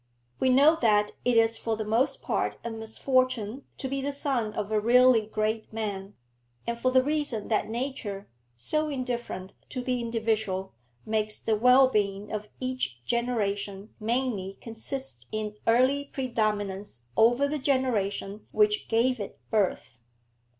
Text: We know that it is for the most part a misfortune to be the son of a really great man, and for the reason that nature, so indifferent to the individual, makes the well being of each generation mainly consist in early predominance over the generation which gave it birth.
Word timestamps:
We 0.39 0.49
know 0.49 0.79
that 0.81 1.11
it 1.23 1.37
is 1.37 1.59
for 1.59 1.75
the 1.77 1.85
most 1.85 2.23
part 2.23 2.57
a 2.63 2.71
misfortune 2.71 3.65
to 3.77 3.87
be 3.87 4.01
the 4.01 4.11
son 4.11 4.51
of 4.53 4.71
a 4.71 4.79
really 4.79 5.27
great 5.27 5.71
man, 5.71 6.15
and 6.65 6.75
for 6.79 6.89
the 6.89 7.03
reason 7.03 7.49
that 7.49 7.69
nature, 7.69 8.27
so 8.57 8.89
indifferent 8.89 9.53
to 9.69 9.83
the 9.83 10.01
individual, 10.01 10.73
makes 11.05 11.39
the 11.39 11.55
well 11.55 11.87
being 11.87 12.31
of 12.31 12.49
each 12.59 13.05
generation 13.05 13.93
mainly 13.99 14.57
consist 14.59 15.27
in 15.31 15.53
early 15.67 16.05
predominance 16.05 17.03
over 17.15 17.47
the 17.47 17.59
generation 17.59 18.47
which 18.51 18.87
gave 18.87 19.19
it 19.19 19.37
birth. 19.51 20.01